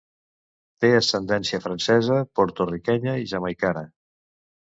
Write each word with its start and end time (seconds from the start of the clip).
Té 0.83 0.89
ascendència 0.99 1.59
francesa, 1.65 2.17
porto-riquenya 2.39 3.15
i 3.25 3.31
jamaicana. 3.35 3.85